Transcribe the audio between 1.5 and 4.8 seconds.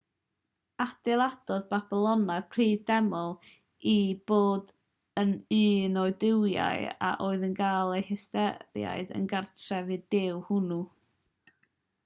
y babyloniaid prif deml i bob